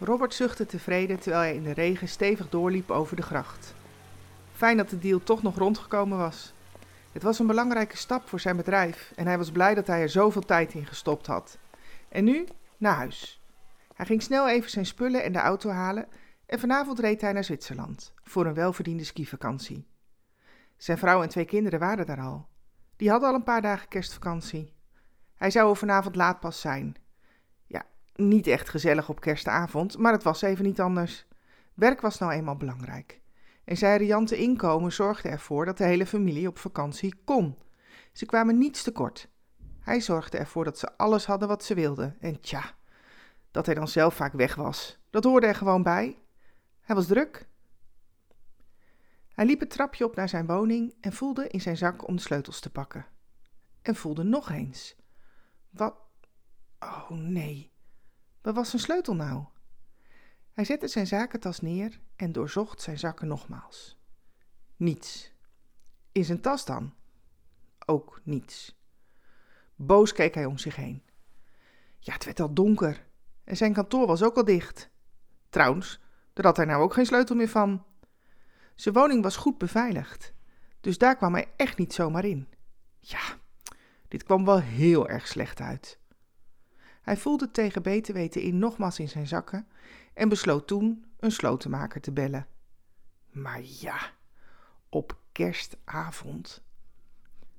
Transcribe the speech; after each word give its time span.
Robert 0.00 0.34
zuchtte 0.34 0.66
tevreden 0.66 1.18
terwijl 1.18 1.42
hij 1.42 1.54
in 1.54 1.62
de 1.62 1.72
regen 1.72 2.08
stevig 2.08 2.48
doorliep 2.48 2.90
over 2.90 3.16
de 3.16 3.22
gracht. 3.22 3.74
Fijn 4.52 4.76
dat 4.76 4.88
de 4.88 4.98
deal 4.98 5.22
toch 5.22 5.42
nog 5.42 5.56
rondgekomen 5.56 6.18
was. 6.18 6.54
Het 7.12 7.22
was 7.22 7.38
een 7.38 7.46
belangrijke 7.46 7.96
stap 7.96 8.28
voor 8.28 8.40
zijn 8.40 8.56
bedrijf 8.56 9.12
en 9.16 9.26
hij 9.26 9.38
was 9.38 9.50
blij 9.50 9.74
dat 9.74 9.86
hij 9.86 10.00
er 10.00 10.08
zoveel 10.08 10.42
tijd 10.42 10.74
in 10.74 10.86
gestopt 10.86 11.26
had. 11.26 11.58
En 12.08 12.24
nu 12.24 12.46
naar 12.76 12.94
huis. 12.94 13.42
Hij 13.94 14.06
ging 14.06 14.22
snel 14.22 14.48
even 14.48 14.70
zijn 14.70 14.86
spullen 14.86 15.24
en 15.24 15.32
de 15.32 15.38
auto 15.38 15.70
halen 15.70 16.08
en 16.46 16.58
vanavond 16.58 16.98
reed 16.98 17.20
hij 17.20 17.32
naar 17.32 17.44
Zwitserland 17.44 18.12
voor 18.22 18.46
een 18.46 18.54
welverdiende 18.54 19.04
skivakantie. 19.04 19.86
Zijn 20.76 20.98
vrouw 20.98 21.22
en 21.22 21.28
twee 21.28 21.44
kinderen 21.44 21.78
waren 21.78 22.06
daar 22.06 22.20
al. 22.20 22.48
Die 22.96 23.10
hadden 23.10 23.28
al 23.28 23.34
een 23.34 23.42
paar 23.42 23.62
dagen 23.62 23.88
kerstvakantie. 23.88 24.72
Hij 25.36 25.50
zou 25.50 25.70
er 25.70 25.76
vanavond 25.76 26.16
laat 26.16 26.40
pas 26.40 26.60
zijn. 26.60 26.96
Niet 28.22 28.46
echt 28.46 28.68
gezellig 28.68 29.08
op 29.08 29.20
kerstavond, 29.20 29.98
maar 29.98 30.12
het 30.12 30.22
was 30.22 30.42
even 30.42 30.64
niet 30.64 30.80
anders. 30.80 31.26
Werk 31.74 32.00
was 32.00 32.18
nou 32.18 32.32
eenmaal 32.32 32.56
belangrijk. 32.56 33.20
En 33.64 33.76
zijn 33.76 33.98
riante 33.98 34.36
inkomen 34.36 34.92
zorgde 34.92 35.28
ervoor 35.28 35.64
dat 35.64 35.78
de 35.78 35.84
hele 35.84 36.06
familie 36.06 36.48
op 36.48 36.58
vakantie 36.58 37.14
kon. 37.24 37.58
Ze 38.12 38.26
kwamen 38.26 38.58
niets 38.58 38.82
tekort. 38.82 39.28
Hij 39.80 40.00
zorgde 40.00 40.38
ervoor 40.38 40.64
dat 40.64 40.78
ze 40.78 40.96
alles 40.96 41.26
hadden 41.26 41.48
wat 41.48 41.64
ze 41.64 41.74
wilden. 41.74 42.16
En 42.20 42.40
tja, 42.40 42.74
dat 43.50 43.66
hij 43.66 43.74
dan 43.74 43.88
zelf 43.88 44.14
vaak 44.14 44.32
weg 44.32 44.54
was, 44.54 44.98
dat 45.10 45.24
hoorde 45.24 45.46
er 45.46 45.54
gewoon 45.54 45.82
bij. 45.82 46.18
Hij 46.80 46.94
was 46.94 47.06
druk. 47.06 47.48
Hij 49.34 49.46
liep 49.46 49.60
het 49.60 49.70
trapje 49.70 50.04
op 50.04 50.16
naar 50.16 50.28
zijn 50.28 50.46
woning 50.46 50.94
en 51.00 51.12
voelde 51.12 51.48
in 51.48 51.60
zijn 51.60 51.76
zak 51.76 52.08
om 52.08 52.16
de 52.16 52.22
sleutels 52.22 52.60
te 52.60 52.70
pakken. 52.70 53.06
En 53.82 53.94
voelde 53.94 54.22
nog 54.22 54.50
eens. 54.50 54.96
Wat? 55.70 55.94
Oh 56.78 57.10
nee. 57.10 57.76
Wat 58.48 58.56
was 58.56 58.70
zijn 58.70 58.82
sleutel 58.82 59.14
nou? 59.14 59.44
Hij 60.52 60.64
zette 60.64 60.88
zijn 60.88 61.06
zakentas 61.06 61.60
neer 61.60 62.00
en 62.16 62.32
doorzocht 62.32 62.82
zijn 62.82 62.98
zakken 62.98 63.28
nogmaals. 63.28 63.98
Niets. 64.76 65.32
In 66.12 66.24
zijn 66.24 66.40
tas 66.40 66.64
dan? 66.64 66.94
Ook 67.86 68.20
niets. 68.24 68.78
Boos 69.76 70.12
keek 70.12 70.34
hij 70.34 70.44
om 70.44 70.58
zich 70.58 70.76
heen. 70.76 71.02
Ja, 71.98 72.12
het 72.12 72.24
werd 72.24 72.40
al 72.40 72.54
donker 72.54 73.06
en 73.44 73.56
zijn 73.56 73.72
kantoor 73.72 74.06
was 74.06 74.22
ook 74.22 74.36
al 74.36 74.44
dicht. 74.44 74.90
Trouwens, 75.48 76.00
daar 76.32 76.44
had 76.44 76.56
hij 76.56 76.66
nou 76.66 76.82
ook 76.82 76.92
geen 76.92 77.06
sleutel 77.06 77.36
meer 77.36 77.48
van. 77.48 77.84
Zijn 78.74 78.94
woning 78.94 79.22
was 79.22 79.36
goed 79.36 79.58
beveiligd, 79.58 80.32
dus 80.80 80.98
daar 80.98 81.16
kwam 81.16 81.32
hij 81.32 81.52
echt 81.56 81.78
niet 81.78 81.94
zomaar 81.94 82.24
in. 82.24 82.48
Ja, 83.00 83.38
dit 84.08 84.22
kwam 84.22 84.44
wel 84.44 84.60
heel 84.60 85.08
erg 85.08 85.26
slecht 85.26 85.60
uit. 85.60 85.98
Hij 87.08 87.16
voelde 87.16 87.50
tegen 87.50 87.82
beter 87.82 88.14
weten 88.14 88.40
in 88.42 88.58
nogmaals 88.58 88.98
in 88.98 89.08
zijn 89.08 89.26
zakken 89.26 89.68
en 90.14 90.28
besloot 90.28 90.66
toen 90.66 91.04
een 91.18 91.32
slotenmaker 91.32 92.00
te 92.00 92.12
bellen. 92.12 92.46
Maar 93.30 93.60
ja, 93.62 93.98
op 94.88 95.16
kerstavond. 95.32 96.62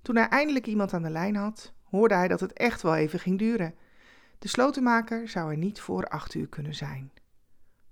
Toen 0.02 0.16
hij 0.16 0.28
eindelijk 0.28 0.68
iemand 0.68 0.94
aan 0.94 1.02
de 1.02 1.10
lijn 1.10 1.36
had, 1.36 1.74
hoorde 1.84 2.14
hij 2.14 2.28
dat 2.28 2.40
het 2.40 2.54
echt 2.54 2.82
wel 2.82 2.96
even 2.96 3.20
ging 3.20 3.40
duren. 3.40 3.76
De 4.40 4.48
slotenmaker 4.48 5.30
zou 5.30 5.52
er 5.52 5.58
niet 5.58 5.80
voor 5.80 6.08
acht 6.08 6.34
uur 6.34 6.48
kunnen 6.48 6.76
zijn. 6.76 7.12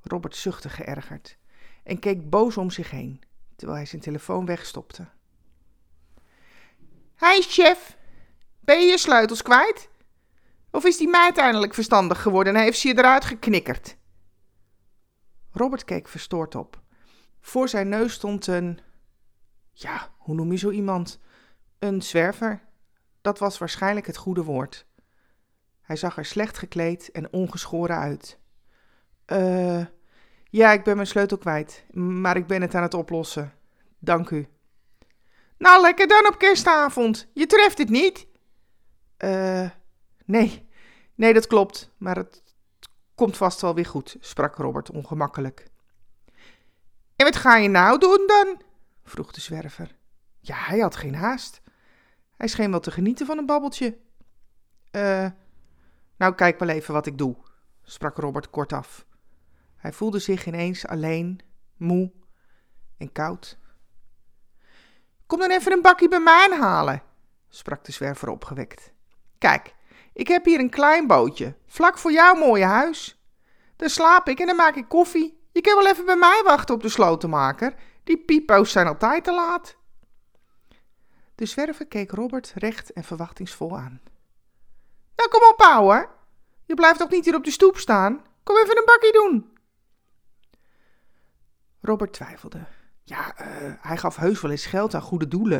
Robert 0.01 0.35
zuchtte 0.35 0.69
geërgerd 0.69 1.37
en 1.83 1.99
keek 1.99 2.29
boos 2.29 2.57
om 2.57 2.71
zich 2.71 2.91
heen, 2.91 3.21
terwijl 3.55 3.77
hij 3.77 3.87
zijn 3.87 4.01
telefoon 4.01 4.45
wegstopte. 4.45 5.07
Hé, 7.15 7.41
chef, 7.41 7.97
ben 8.59 8.79
je 8.79 8.85
je 8.85 8.97
sleutels 8.97 9.41
kwijt? 9.41 9.89
Of 10.71 10.85
is 10.85 10.97
die 10.97 11.07
meid 11.07 11.37
eindelijk 11.37 11.73
verstandig 11.73 12.21
geworden 12.21 12.55
en 12.55 12.61
heeft 12.61 12.79
ze 12.79 12.87
je 12.87 12.97
eruit 12.97 13.25
geknikkerd? 13.25 13.97
Robert 15.51 15.83
keek 15.83 16.07
verstoord 16.07 16.55
op. 16.55 16.81
Voor 17.39 17.69
zijn 17.69 17.89
neus 17.89 18.13
stond 18.13 18.47
een. 18.47 18.79
Ja, 19.73 20.13
hoe 20.17 20.35
noem 20.35 20.51
je 20.51 20.57
zo 20.57 20.69
iemand? 20.69 21.19
Een 21.79 22.01
zwerver. 22.01 22.61
Dat 23.21 23.39
was 23.39 23.57
waarschijnlijk 23.57 24.07
het 24.07 24.17
goede 24.17 24.43
woord. 24.43 24.85
Hij 25.81 25.95
zag 25.95 26.17
er 26.17 26.25
slecht 26.25 26.57
gekleed 26.57 27.11
en 27.11 27.33
ongeschoren 27.33 27.97
uit. 27.97 28.39
Eh, 29.25 29.85
ja, 30.43 30.71
ik 30.71 30.83
ben 30.83 30.95
mijn 30.95 31.07
sleutel 31.07 31.37
kwijt, 31.37 31.85
maar 31.93 32.37
ik 32.37 32.47
ben 32.47 32.61
het 32.61 32.75
aan 32.75 32.83
het 32.83 32.93
oplossen. 32.93 33.53
Dank 33.99 34.29
u. 34.29 34.47
Nou, 35.57 35.81
lekker 35.81 36.07
dan 36.07 36.27
op 36.27 36.37
kerstavond. 36.37 37.27
Je 37.33 37.45
treft 37.45 37.77
het 37.77 37.89
niet? 37.89 38.27
Eh, 39.17 39.69
nee. 40.25 40.66
Nee, 41.17 41.33
dat 41.33 41.47
klopt, 41.47 41.91
maar 41.97 42.15
het 42.15 42.43
komt 43.15 43.37
vast 43.37 43.61
wel 43.61 43.73
weer 43.75 43.85
goed, 43.85 44.17
sprak 44.19 44.55
Robert 44.55 44.91
ongemakkelijk. 44.91 45.67
En 47.15 47.25
wat 47.25 47.35
ga 47.35 47.55
je 47.55 47.69
nou 47.69 47.99
doen 47.99 48.23
dan? 48.27 48.61
vroeg 49.03 49.31
de 49.31 49.41
zwerver. 49.41 49.95
Ja, 50.39 50.55
hij 50.55 50.79
had 50.79 50.95
geen 50.95 51.15
haast. 51.15 51.61
Hij 52.35 52.47
scheen 52.47 52.71
wel 52.71 52.79
te 52.79 52.91
genieten 52.91 53.25
van 53.25 53.37
een 53.37 53.45
babbeltje. 53.45 53.97
Eh, 54.91 55.27
nou 56.17 56.35
kijk 56.35 56.59
wel 56.59 56.69
even 56.69 56.93
wat 56.93 57.05
ik 57.05 57.17
doe, 57.17 57.35
sprak 57.83 58.17
Robert 58.17 58.49
kortaf. 58.49 59.05
Hij 59.75 59.93
voelde 59.93 60.19
zich 60.19 60.45
ineens 60.45 60.87
alleen, 60.87 61.39
moe 61.77 62.11
en 62.97 63.11
koud. 63.11 63.57
Kom 65.25 65.39
dan 65.39 65.51
even 65.51 65.71
een 65.71 65.81
bakje 65.81 66.07
bij 66.07 66.19
mij 66.19 66.57
halen, 66.59 67.03
sprak 67.49 67.85
de 67.85 67.91
zwerver 67.91 68.29
opgewekt. 68.29 68.93
Kijk, 69.37 69.75
ik 70.17 70.27
heb 70.27 70.45
hier 70.45 70.59
een 70.59 70.69
klein 70.69 71.07
bootje, 71.07 71.55
vlak 71.65 71.97
voor 71.97 72.11
jouw 72.11 72.33
mooie 72.33 72.65
huis. 72.65 73.21
Daar 73.75 73.89
slaap 73.89 74.27
ik 74.27 74.39
en 74.39 74.45
dan 74.45 74.55
maak 74.55 74.75
ik 74.75 74.87
koffie. 74.87 75.41
Je 75.51 75.61
kan 75.61 75.75
wel 75.75 75.87
even 75.87 76.05
bij 76.05 76.15
mij 76.15 76.41
wachten 76.45 76.75
op 76.75 76.81
de 76.81 76.89
slotenmaker. 76.89 77.73
Die 78.03 78.17
pipo's 78.17 78.71
zijn 78.71 78.87
altijd 78.87 79.23
te 79.23 79.33
laat. 79.33 79.75
De 81.35 81.45
zwerver 81.45 81.87
keek 81.87 82.11
Robert 82.11 82.53
recht 82.55 82.93
en 82.93 83.03
verwachtingsvol 83.03 83.77
aan. 83.77 84.01
Nou, 85.15 85.29
kom 85.29 85.41
op, 85.51 85.61
ouwe. 85.61 86.09
Je 86.65 86.73
blijft 86.73 86.99
toch 86.99 87.09
niet 87.09 87.25
hier 87.25 87.35
op 87.35 87.43
de 87.43 87.51
stoep 87.51 87.77
staan? 87.77 88.21
Kom 88.43 88.57
even 88.57 88.77
een 88.77 88.85
bakje 88.85 89.11
doen. 89.11 89.57
Robert 91.81 92.13
twijfelde. 92.13 92.65
Ja, 93.03 93.41
uh, 93.41 93.73
hij 93.81 93.97
gaf 93.97 94.15
heus 94.15 94.41
wel 94.41 94.51
eens 94.51 94.65
geld 94.65 94.93
aan 94.93 95.01
goede 95.01 95.27
doelen. 95.27 95.59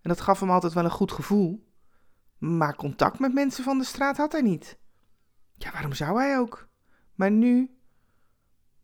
En 0.00 0.08
dat 0.08 0.20
gaf 0.20 0.40
hem 0.40 0.50
altijd 0.50 0.72
wel 0.72 0.84
een 0.84 0.90
goed 0.90 1.12
gevoel. 1.12 1.72
Maar 2.44 2.76
contact 2.76 3.18
met 3.18 3.32
mensen 3.32 3.64
van 3.64 3.78
de 3.78 3.84
straat 3.84 4.16
had 4.16 4.32
hij 4.32 4.42
niet. 4.42 4.78
Ja, 5.54 5.72
waarom 5.72 5.92
zou 5.92 6.18
hij 6.18 6.38
ook? 6.38 6.68
Maar 7.14 7.30
nu. 7.30 7.78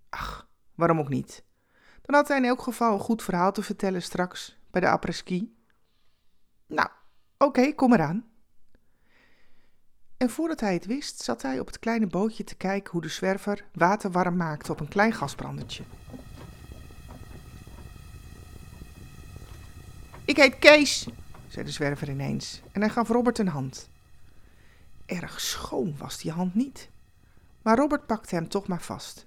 Ach, 0.08 0.48
waarom 0.74 0.98
ook 0.98 1.08
niet? 1.08 1.44
Dan 2.02 2.14
had 2.14 2.28
hij 2.28 2.36
in 2.36 2.44
elk 2.44 2.62
geval 2.62 2.92
een 2.92 3.00
goed 3.00 3.22
verhaal 3.22 3.52
te 3.52 3.62
vertellen 3.62 4.02
straks 4.02 4.58
bij 4.70 4.80
de 4.80 4.88
apres-ski. 4.88 5.56
Nou, 6.66 6.88
oké, 7.38 7.72
kom 7.72 7.92
eraan. 7.92 8.24
En 10.16 10.30
voordat 10.30 10.60
hij 10.60 10.74
het 10.74 10.86
wist, 10.86 11.20
zat 11.20 11.42
hij 11.42 11.60
op 11.60 11.66
het 11.66 11.78
kleine 11.78 12.06
bootje 12.06 12.44
te 12.44 12.56
kijken 12.56 12.92
hoe 12.92 13.02
de 13.02 13.08
zwerver 13.08 13.64
water 13.72 14.10
warm 14.10 14.36
maakte 14.36 14.72
op 14.72 14.80
een 14.80 14.88
klein 14.88 15.12
gasbrandertje. 15.12 15.82
Ik 20.24 20.36
heet 20.36 20.58
Kees, 20.58 21.08
zei 21.50 21.64
de 21.64 21.70
zwerver 21.70 22.08
ineens 22.08 22.62
en 22.72 22.80
hij 22.80 22.90
gaf 22.90 23.08
Robert 23.08 23.38
een 23.38 23.48
hand. 23.48 23.90
Erg 25.06 25.40
schoon 25.40 25.94
was 25.98 26.18
die 26.18 26.30
hand 26.30 26.54
niet, 26.54 26.90
maar 27.62 27.76
Robert 27.76 28.06
pakte 28.06 28.34
hem 28.34 28.48
toch 28.48 28.66
maar 28.66 28.82
vast. 28.82 29.26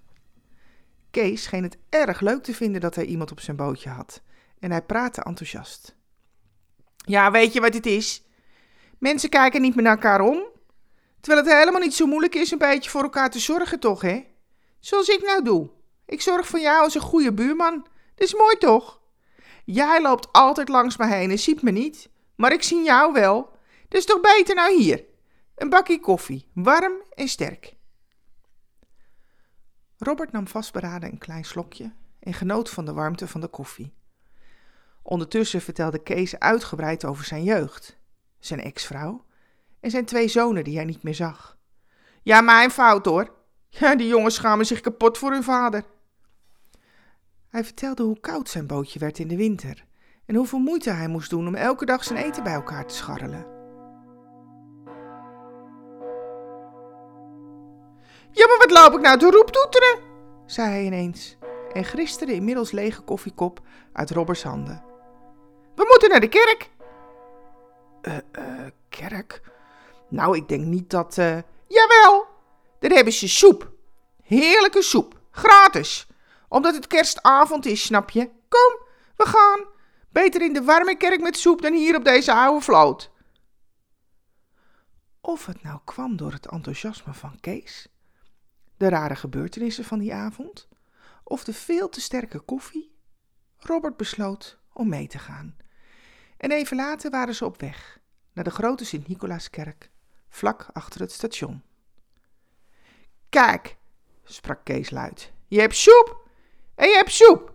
Kees 1.12 1.44
scheen 1.44 1.64
het 1.64 1.78
erg 1.90 2.20
leuk 2.20 2.44
te 2.44 2.54
vinden 2.54 2.82
dat 2.82 2.96
hij 2.96 3.06
iemand 3.06 3.32
op 3.32 3.40
zijn 3.40 3.58
bootje 3.58 3.90
had 3.90 4.22
en 4.60 4.72
hij 4.72 4.82
praatte 4.82 5.24
enthousiast. 5.24 5.96
Ja, 6.96 7.32
weet 7.32 7.54
je 7.54 7.62
wat 7.62 7.74
het 7.74 7.86
is? 7.86 8.24
Mensen 8.98 9.30
kijken 9.30 9.62
niet 9.62 9.76
meer 9.76 9.84
naar 9.84 9.96
elkaar 9.96 10.22
om 10.22 10.52
Terwijl 11.24 11.46
het 11.46 11.54
helemaal 11.54 11.82
niet 11.82 11.94
zo 11.94 12.06
moeilijk 12.06 12.36
is 12.36 12.52
een 12.52 12.58
beetje 12.58 12.90
voor 12.90 13.04
elkaar 13.04 13.30
te 13.30 13.40
zorgen, 13.40 13.80
toch, 13.80 14.02
hè? 14.02 14.26
Zoals 14.80 15.08
ik 15.08 15.22
nou 15.22 15.44
doe. 15.44 15.70
Ik 16.06 16.22
zorg 16.22 16.48
voor 16.48 16.60
jou 16.60 16.84
als 16.84 16.96
een 16.96 17.02
goede 17.02 17.34
buurman. 17.34 17.88
Dat 18.16 18.28
is 18.28 18.36
mooi, 18.36 18.58
toch? 18.58 19.00
Jij 19.66 20.02
loopt 20.02 20.32
altijd 20.32 20.70
langs 20.70 20.98
me 20.98 21.08
heen 21.08 21.32
en 21.32 21.40
ziet 21.40 21.62
me 21.62 21.72
niet. 21.72 22.10
Maar 22.36 22.54
ik 22.54 22.64
zie 22.64 22.84
jou 22.84 23.14
wel. 23.14 23.52
Dus 23.88 24.06
toch 24.06 24.22
beter 24.22 24.56
nou 24.56 24.82
hier. 24.82 25.04
Een 25.56 25.70
bakje 25.70 26.00
koffie, 26.00 26.50
warm 26.54 26.94
en 27.14 27.28
sterk. 27.28 27.76
Robert 29.98 30.32
nam 30.32 30.48
vastberaden 30.48 31.12
een 31.12 31.18
klein 31.18 31.46
slokje 31.46 31.94
en 32.20 32.34
genoot 32.34 32.70
van 32.70 32.86
de 32.86 32.94
warmte 32.94 33.28
van 33.28 33.42
de 33.42 33.48
koffie. 33.48 33.94
Ondertussen 35.02 35.62
vertelde 35.62 36.04
Kees 36.04 36.40
uitgebreid 36.40 37.06
over 37.06 37.26
zijn 37.26 37.44
jeugd, 37.44 37.98
zijn 38.40 38.62
ex-vrouw 38.62 39.26
en 39.80 39.92
zijn 39.92 40.06
twee 40.06 40.28
zonen 40.28 40.64
die 40.64 40.76
hij 40.76 40.86
niet 40.86 41.04
meer 41.04 41.16
zag. 41.16 41.58
Ja, 42.22 42.42
mijn 42.42 42.72
fout 42.72 43.06
hoor. 43.06 43.36
Ja, 43.70 43.96
die 43.96 44.08
jongens 44.08 44.36
schamen 44.36 44.66
zich 44.66 44.82
kapot 44.82 45.18
voor 45.18 45.32
hun 45.32 45.44
vader. 45.44 45.84
Hij 47.50 47.64
vertelde 47.64 48.04
hoe 48.04 48.20
koud 48.20 48.50
zijn 48.50 48.68
bootje 48.68 49.00
werd 49.00 49.20
in 49.20 49.28
de 49.28 49.36
winter 49.36 49.86
en 50.26 50.36
hoeveel 50.36 50.60
moeite 50.60 50.90
hij 50.90 51.08
moest 51.08 51.30
doen 51.30 51.48
om 51.48 51.56
elke 51.56 51.86
dag 51.86 52.04
zijn 52.04 52.24
eten 52.24 52.44
bij 52.44 52.54
elkaar 52.54 52.88
te 52.88 52.96
scharrelen. 52.96 53.46
Ja, 58.32 58.48
maar 58.48 58.58
wat 58.58 58.72
loop 58.72 58.94
ik 58.94 59.02
nou 59.02 59.20
te 59.20 59.30
roeptoeteren? 59.30 60.00
zei 60.46 60.70
hij 60.70 60.84
ineens 60.84 61.38
en 61.74 61.86
griste 61.86 62.26
de 62.26 62.34
inmiddels 62.34 62.72
lege 62.72 63.02
koffiekop 63.02 63.60
uit 63.94 64.12
Roberts 64.12 64.44
handen. 64.44 64.84
We 65.76 65.86
moeten 65.88 66.10
naar 66.10 66.20
de 66.20 66.28
kerk. 66.28 66.70
Eh, 68.02 68.18
uh, 68.40 68.66
kerk? 68.90 69.42
Nou, 70.10 70.38
ik 70.38 70.48
denk 70.48 70.66
niet 70.66 70.90
dat... 70.90 71.18
Uh... 71.18 71.38
Jawel, 71.68 72.26
daar 72.80 72.92
hebben 72.92 73.14
ze 73.14 73.28
soep. 73.30 73.72
Heerlijke 74.24 74.82
soep, 74.82 75.20
gratis. 75.32 76.08
Omdat 76.50 76.76
het 76.76 76.88
kerstavond 76.88 77.66
is, 77.66 77.84
snap 77.84 78.10
je? 78.10 78.30
Kom, 78.50 78.78
we 79.16 79.26
gaan. 79.26 79.73
Beter 80.14 80.42
in 80.42 80.54
de 80.54 80.64
warme 80.64 80.98
kerk 80.98 81.22
met 81.22 81.38
soep 81.38 81.62
dan 81.62 81.74
hier 81.74 81.96
op 81.96 82.04
deze 82.04 82.34
oude 82.34 82.62
vloot. 82.62 83.12
Of 85.22 85.46
het 85.46 85.64
nou 85.64 85.80
kwam 85.84 86.18
door 86.18 86.32
het 86.32 86.48
enthousiasme 86.48 87.14
van 87.14 87.40
Kees, 87.40 87.88
de 88.78 88.90
rare 88.90 89.16
gebeurtenissen 89.16 89.84
van 89.84 90.00
die 90.00 90.14
avond, 90.14 90.68
of 91.24 91.44
de 91.44 91.54
veel 91.54 91.90
te 91.90 92.02
sterke 92.02 92.40
koffie, 92.40 92.96
Robert 93.58 93.98
besloot 93.98 94.60
om 94.74 94.90
mee 94.90 95.08
te 95.08 95.20
gaan. 95.20 95.58
En 96.38 96.52
even 96.52 96.78
later 96.78 97.12
waren 97.12 97.36
ze 97.36 97.46
op 97.46 97.60
weg 97.62 98.00
naar 98.34 98.44
de 98.44 98.52
grote 98.52 98.86
Sint-Nicolaaskerk, 98.86 99.92
vlak 100.30 100.68
achter 100.74 101.02
het 101.02 101.12
station. 101.12 101.64
Kijk, 103.30 103.78
sprak 104.24 104.64
Kees 104.64 104.90
luid, 104.90 105.32
je 105.48 105.60
hebt 105.60 105.76
soep 105.76 106.28
en 106.76 106.90
je 106.90 106.96
hebt 106.96 107.12
soep. 107.12 107.53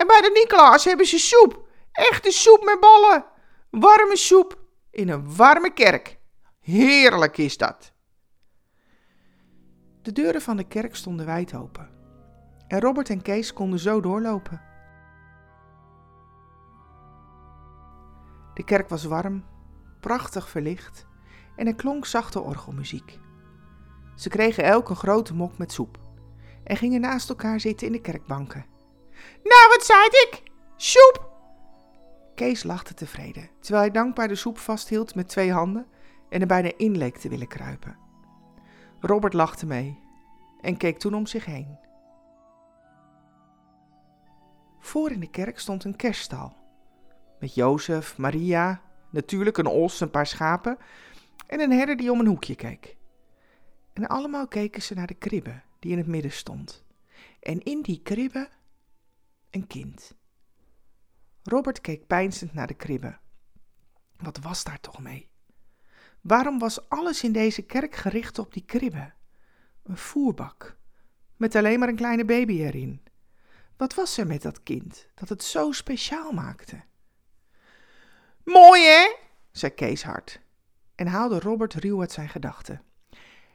En 0.00 0.06
bij 0.06 0.20
de 0.20 0.30
Nicolaas 0.34 0.84
hebben 0.84 1.06
ze 1.06 1.18
soep, 1.18 1.68
echte 1.92 2.30
soep 2.30 2.64
met 2.64 2.80
ballen, 2.80 3.24
warme 3.70 4.16
soep 4.16 4.58
in 4.90 5.08
een 5.08 5.36
warme 5.36 5.72
kerk. 5.72 6.18
Heerlijk 6.60 7.38
is 7.38 7.56
dat. 7.56 7.92
De 10.02 10.12
deuren 10.12 10.42
van 10.42 10.56
de 10.56 10.64
kerk 10.64 10.96
stonden 10.96 11.26
wijd 11.26 11.54
open 11.54 11.90
en 12.68 12.80
Robert 12.80 13.10
en 13.10 13.22
Kees 13.22 13.52
konden 13.52 13.78
zo 13.78 14.00
doorlopen. 14.00 14.62
De 18.54 18.64
kerk 18.64 18.88
was 18.88 19.04
warm, 19.04 19.44
prachtig 20.00 20.48
verlicht 20.48 21.06
en 21.56 21.66
er 21.66 21.74
klonk 21.74 22.06
zachte 22.06 22.40
orgelmuziek. 22.40 23.18
Ze 24.16 24.28
kregen 24.28 24.64
elk 24.64 24.88
een 24.88 24.96
grote 24.96 25.34
mok 25.34 25.58
met 25.58 25.72
soep 25.72 25.98
en 26.64 26.76
gingen 26.76 27.00
naast 27.00 27.28
elkaar 27.28 27.60
zitten 27.60 27.86
in 27.86 27.92
de 27.92 28.00
kerkbanken. 28.00 28.69
Nou, 29.42 29.68
wat 29.68 29.84
zei 29.84 30.04
ik? 30.04 30.42
Soep! 30.76 31.28
Kees 32.34 32.62
lachte 32.62 32.94
tevreden, 32.94 33.50
terwijl 33.60 33.82
hij 33.82 33.92
dankbaar 33.92 34.28
de 34.28 34.34
soep 34.34 34.58
vasthield 34.58 35.14
met 35.14 35.28
twee 35.28 35.52
handen 35.52 35.86
en 36.28 36.40
er 36.40 36.46
bijna 36.46 36.70
in 36.76 36.96
leek 36.96 37.16
te 37.16 37.28
willen 37.28 37.48
kruipen. 37.48 37.96
Robert 39.00 39.32
lachte 39.32 39.66
mee 39.66 39.98
en 40.60 40.76
keek 40.76 40.98
toen 40.98 41.14
om 41.14 41.26
zich 41.26 41.44
heen. 41.44 41.78
Voor 44.78 45.10
in 45.10 45.20
de 45.20 45.30
kerk 45.30 45.58
stond 45.58 45.84
een 45.84 45.96
kerststal. 45.96 46.56
Met 47.40 47.54
Jozef, 47.54 48.18
Maria, 48.18 48.82
natuurlijk 49.10 49.56
een 49.56 49.66
os, 49.66 50.00
een 50.00 50.10
paar 50.10 50.26
schapen 50.26 50.78
en 51.46 51.60
een 51.60 51.72
herder 51.72 51.96
die 51.96 52.12
om 52.12 52.20
een 52.20 52.26
hoekje 52.26 52.54
keek. 52.54 52.96
En 53.92 54.06
allemaal 54.06 54.48
keken 54.48 54.82
ze 54.82 54.94
naar 54.94 55.06
de 55.06 55.14
kribbe 55.14 55.60
die 55.78 55.92
in 55.92 55.98
het 55.98 56.06
midden 56.06 56.32
stond. 56.32 56.84
En 57.40 57.62
in 57.62 57.82
die 57.82 58.00
kribbe 58.02 58.48
een 59.50 59.66
kind. 59.66 60.14
Robert 61.42 61.80
keek 61.80 62.06
peinzend 62.06 62.54
naar 62.54 62.66
de 62.66 62.74
kribbe. 62.74 63.18
Wat 64.16 64.38
was 64.38 64.64
daar 64.64 64.80
toch 64.80 65.00
mee? 65.00 65.30
Waarom 66.20 66.58
was 66.58 66.88
alles 66.88 67.22
in 67.22 67.32
deze 67.32 67.62
kerk 67.62 67.94
gericht 67.94 68.38
op 68.38 68.52
die 68.52 68.64
kribbe? 68.64 69.12
Een 69.82 69.96
voerbak, 69.96 70.76
met 71.36 71.54
alleen 71.54 71.78
maar 71.78 71.88
een 71.88 71.96
kleine 71.96 72.24
baby 72.24 72.60
erin. 72.60 73.02
Wat 73.76 73.94
was 73.94 74.18
er 74.18 74.26
met 74.26 74.42
dat 74.42 74.62
kind 74.62 75.08
dat 75.14 75.28
het 75.28 75.42
zo 75.42 75.72
speciaal 75.72 76.32
maakte? 76.32 76.82
Mooi 78.44 78.82
hè? 78.82 79.16
zei 79.52 79.74
Kees 79.74 80.02
hard 80.02 80.40
en 80.94 81.06
haalde 81.06 81.38
Robert 81.38 81.74
ruw 81.74 82.00
uit 82.00 82.12
zijn 82.12 82.28
gedachten. 82.28 82.82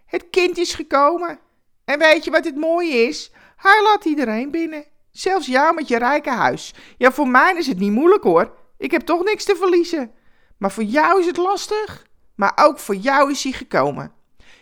Het 0.05 0.29
kind 0.29 0.57
is 0.57 0.73
gekomen. 0.73 1.39
En 1.83 1.99
weet 1.99 2.23
je 2.23 2.31
wat 2.31 2.45
het 2.45 2.55
mooie 2.55 2.93
is? 2.93 3.31
Hij 3.55 3.83
laat 3.83 4.05
iedereen 4.05 4.51
binnen. 4.51 4.85
Zelfs 5.15 5.47
jou 5.47 5.73
met 5.73 5.87
je 5.87 5.97
rijke 5.97 6.29
huis. 6.29 6.73
Ja, 6.97 7.11
voor 7.11 7.27
mij 7.27 7.53
is 7.57 7.67
het 7.67 7.79
niet 7.79 7.91
moeilijk 7.91 8.23
hoor. 8.23 8.53
Ik 8.77 8.91
heb 8.91 9.01
toch 9.01 9.23
niks 9.23 9.43
te 9.43 9.55
verliezen. 9.55 10.11
Maar 10.57 10.71
voor 10.71 10.83
jou 10.83 11.19
is 11.19 11.25
het 11.25 11.37
lastig. 11.37 12.05
Maar 12.35 12.51
ook 12.55 12.79
voor 12.79 12.95
jou 12.95 13.31
is 13.31 13.43
hij 13.43 13.51
gekomen. 13.51 14.13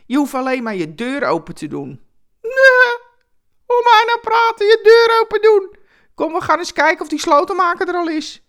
Je 0.06 0.18
hoeft 0.18 0.34
alleen 0.34 0.64
maar 0.64 0.76
je 0.76 0.96
deur 0.96 1.24
open 1.24 1.56
te 1.56 1.68
doen. 1.68 1.88
Nee, 2.42 2.98
hoe 3.66 3.82
mij 3.84 4.04
nou 4.06 4.20
praten, 4.22 4.66
je 4.66 4.80
deur 4.84 5.22
open 5.22 5.42
doen. 5.42 5.76
Kom, 6.16 6.34
we 6.34 6.42
gaan 6.42 6.58
eens 6.58 6.74
kijken 6.74 7.02
of 7.02 7.08
die 7.08 7.20
slotenmaker 7.20 7.88
er 7.88 7.96
al 7.96 8.10
is. 8.10 8.44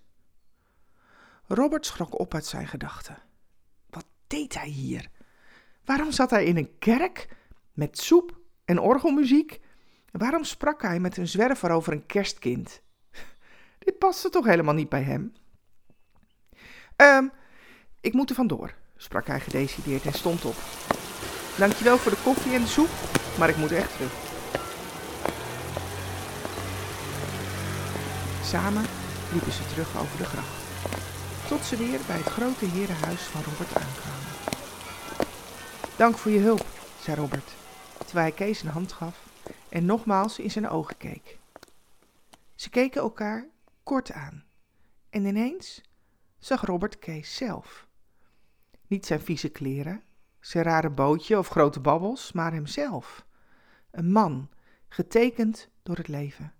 Robert 1.46 1.86
schrok 1.86 2.18
op 2.18 2.34
uit 2.34 2.46
zijn 2.46 2.66
gedachten. 2.66 3.22
Wat 3.90 4.06
deed 4.26 4.54
hij 4.54 4.68
hier? 4.68 5.10
Waarom 5.84 6.12
zat 6.12 6.30
hij 6.30 6.44
in 6.44 6.56
een 6.56 6.78
kerk 6.78 7.28
met 7.72 7.98
soep 7.98 8.38
en 8.64 8.78
orgelmuziek? 8.78 9.60
Waarom 10.18 10.44
sprak 10.44 10.82
hij 10.82 11.00
met 11.00 11.16
een 11.16 11.28
zwerver 11.28 11.70
over 11.70 11.92
een 11.92 12.06
kerstkind? 12.06 12.82
Dit 13.84 13.98
paste 13.98 14.28
toch 14.28 14.44
helemaal 14.44 14.74
niet 14.74 14.88
bij 14.88 15.02
hem? 15.02 15.32
Um, 16.96 17.32
ik 18.00 18.12
moet 18.12 18.30
er 18.30 18.36
vandoor, 18.36 18.74
sprak 18.96 19.26
hij 19.26 19.40
gedecideerd 19.40 20.04
en 20.06 20.12
stond 20.12 20.44
op. 20.44 20.54
Dankjewel 21.58 21.98
voor 21.98 22.12
de 22.12 22.22
koffie 22.22 22.54
en 22.54 22.60
de 22.60 22.66
soep, 22.66 22.88
maar 23.38 23.48
ik 23.48 23.56
moet 23.56 23.72
echt 23.72 23.92
terug. 23.92 24.12
Samen 28.42 28.84
liepen 29.32 29.52
ze 29.52 29.66
terug 29.66 29.96
over 29.98 30.18
de 30.18 30.24
gracht, 30.24 30.62
tot 31.48 31.64
ze 31.64 31.76
weer 31.76 32.00
bij 32.06 32.16
het 32.16 32.26
grote 32.26 32.64
herenhuis 32.64 33.22
van 33.22 33.42
Robert 33.42 33.76
aankwamen. 33.76 34.32
Dank 35.96 36.18
voor 36.18 36.30
je 36.30 36.40
hulp, 36.40 36.66
zei 37.00 37.16
Robert, 37.16 37.50
terwijl 37.96 38.26
hij 38.26 38.34
Kees 38.34 38.62
een 38.62 38.68
hand 38.68 38.92
gaf 38.92 39.23
en 39.74 39.84
nogmaals 39.84 40.38
in 40.38 40.50
zijn 40.50 40.68
ogen 40.68 40.96
keek. 40.96 41.38
Ze 42.54 42.70
keken 42.70 43.00
elkaar 43.00 43.46
kort 43.82 44.12
aan 44.12 44.44
en 45.10 45.24
ineens 45.24 45.82
zag 46.38 46.64
Robert 46.64 46.98
Kees 46.98 47.36
zelf. 47.36 47.86
Niet 48.86 49.06
zijn 49.06 49.20
vieze 49.20 49.48
kleren, 49.48 50.02
zijn 50.40 50.64
rare 50.64 50.90
bootje 50.90 51.38
of 51.38 51.48
grote 51.48 51.80
babbels, 51.80 52.32
maar 52.32 52.52
hemzelf. 52.52 53.26
Een 53.90 54.12
man, 54.12 54.50
getekend 54.88 55.68
door 55.82 55.96
het 55.96 56.08
leven. 56.08 56.52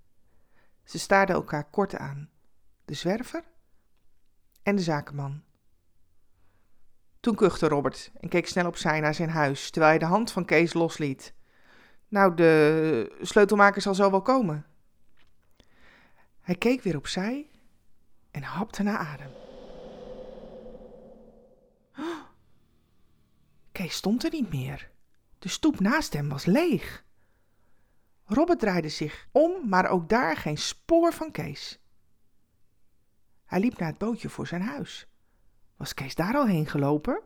Ze 0.85 0.99
staarden 0.99 1.35
elkaar 1.35 1.71
kort 1.71 1.97
aan, 1.97 2.31
de 2.85 2.95
zwerver 2.95 3.45
en 4.63 4.77
de 4.77 4.83
zakenman. 4.83 5.43
Toen 7.21 7.35
kuchte 7.35 7.69
Robert 7.69 8.11
en 8.21 8.29
keek 8.29 8.47
snel 8.47 8.67
opzij 8.67 9.01
naar 9.01 9.15
zijn 9.15 9.31
huis, 9.31 9.71
terwijl 9.71 9.93
hij 9.93 10.01
de 10.01 10.15
hand 10.15 10.33
van 10.33 10.45
Kees 10.45 10.73
losliet. 10.73 11.35
Nou, 12.15 12.35
de 12.35 13.17
sleutelmaker 13.21 13.83
zal 13.83 13.95
zo 13.95 14.11
wel 14.11 14.23
komen. 14.23 14.67
Hij 16.41 16.55
keek 16.55 16.83
weer 16.83 16.97
opzij 16.97 17.51
en 18.31 18.43
hapte 18.43 18.83
naar 18.83 18.99
adem. 18.99 19.31
Kees 23.73 23.95
stond 23.95 24.25
er 24.25 24.31
niet 24.31 24.51
meer. 24.51 24.91
De 25.39 25.49
stoep 25.49 25.81
naast 25.81 26.13
hem 26.13 26.29
was 26.29 26.45
leeg. 26.45 27.05
Robert 28.25 28.59
draaide 28.59 28.89
zich 28.89 29.29
om, 29.33 29.69
maar 29.69 29.89
ook 29.89 30.09
daar 30.09 30.37
geen 30.37 30.59
spoor 30.59 31.13
van 31.13 31.31
Kees. 31.31 31.79
Hij 33.45 33.61
liep 33.61 33.79
naar 33.79 33.89
het 33.89 33.99
bootje 33.99 34.29
voor 34.29 34.47
zijn 34.47 34.63
huis. 34.63 35.09
Was 35.77 35.95
Kees 35.95 36.15
daar 36.15 36.35
al 36.35 36.47
heen 36.47 36.67
gelopen? 36.67 37.23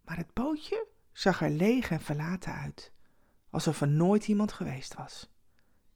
Maar 0.00 0.16
het 0.16 0.32
bootje 0.32 0.86
zag 1.12 1.42
er 1.42 1.50
leeg 1.50 1.90
en 1.90 2.00
verlaten 2.00 2.52
uit, 2.52 2.92
alsof 3.50 3.80
er 3.80 3.88
nooit 3.88 4.28
iemand 4.28 4.52
geweest 4.52 4.94
was. 4.94 5.30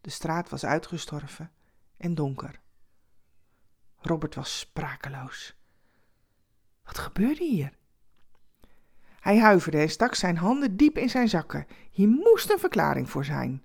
De 0.01 0.11
straat 0.11 0.49
was 0.49 0.65
uitgestorven 0.65 1.51
en 1.97 2.15
donker. 2.15 2.61
Robert 3.97 4.35
was 4.35 4.59
sprakeloos. 4.59 5.57
Wat 6.83 6.99
gebeurde 6.99 7.45
hier? 7.45 7.73
Hij 9.21 9.39
huiverde 9.39 9.79
en 9.79 9.91
stak 9.91 10.15
zijn 10.15 10.37
handen 10.37 10.77
diep 10.77 10.99
in 10.99 11.11
zijn 11.11 11.29
zakken. 11.29 11.67
Hier 11.91 12.09
moest 12.09 12.51
een 12.51 12.59
verklaring 12.59 13.11
voor 13.11 13.25
zijn. 13.25 13.63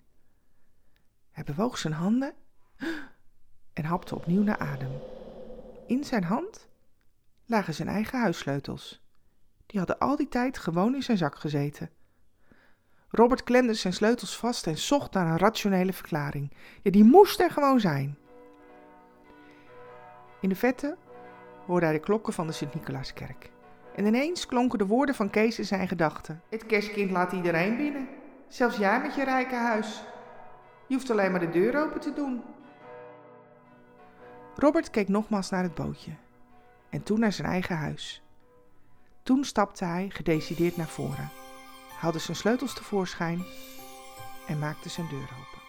Hij 1.32 1.44
bewoog 1.44 1.78
zijn 1.78 1.94
handen 1.94 2.34
en 3.74 3.86
hapte 3.86 4.16
opnieuw 4.16 4.44
naar 4.44 4.58
adem. 4.58 4.92
In 5.88 6.04
zijn 6.04 6.24
hand 6.24 6.68
lagen 7.46 7.74
zijn 7.74 7.88
eigen 7.88 8.20
huissleutels. 8.20 9.02
Die 9.66 9.80
hadden 9.80 10.00
al 10.00 10.16
die 10.16 10.28
tijd 10.28 10.58
gewoon 10.58 10.96
in 10.96 11.04
zijn 11.04 11.18
zak 11.18 11.40
gezeten. 11.40 11.90
Robert 13.10 13.44
klemde 13.44 13.74
zijn 13.74 13.94
sleutels 13.94 14.38
vast 14.38 14.68
en 14.68 14.78
zocht 14.78 15.14
naar 15.14 15.28
een 15.28 15.38
rationele 15.38 15.94
verklaring. 15.94 16.52
Ja, 16.82 16.92
die 16.92 17.04
moest 17.04 17.40
er 17.40 17.52
gewoon 17.52 17.80
zijn. 17.80 18.18
In 20.42 20.50
de 20.50 20.56
vette 20.56 20.98
hoorde 21.66 21.86
hij 21.86 21.96
de 21.96 22.02
klokken 22.02 22.34
van 22.34 22.48
de 22.48 22.54
Sint-Nicolaaskerk. 22.54 23.52
En 23.96 24.06
ineens 24.06 24.46
klonken 24.46 24.78
de 24.78 24.86
woorden 24.86 25.16
van 25.16 25.30
Kees 25.30 25.60
in 25.60 25.66
zijn 25.66 25.88
gedachten. 25.88 26.42
Het 26.50 26.66
kerstkind 26.66 27.12
laat 27.12 27.32
iedereen 27.32 27.78
binnen. 27.78 28.08
Zelfs 28.48 28.78
jij 28.78 29.02
met 29.02 29.16
je 29.16 29.24
rijke 29.24 29.56
huis. 29.56 30.04
Je 30.88 30.96
hoeft 30.96 31.10
alleen 31.10 31.32
maar 31.32 31.40
de 31.40 31.50
deur 31.50 31.84
open 31.84 32.00
te 32.00 32.14
doen. 32.14 32.42
Robert 34.56 34.90
keek 34.90 35.08
nogmaals 35.08 35.50
naar 35.50 35.64
het 35.64 35.76
bootje 35.76 36.12
en 36.90 37.04
toen 37.04 37.20
naar 37.20 37.34
zijn 37.34 37.48
eigen 37.48 37.76
huis. 37.76 38.24
Toen 39.24 39.44
stapte 39.44 39.86
hij 39.86 40.10
gedecideerd 40.10 40.78
naar 40.78 40.88
voren, 40.88 41.30
haalde 41.98 42.20
zijn 42.20 42.38
sleutels 42.38 42.74
tevoorschijn 42.74 43.46
en 44.48 44.60
maakte 44.60 44.90
zijn 44.90 45.08
deur 45.08 45.30
open. 45.40 45.67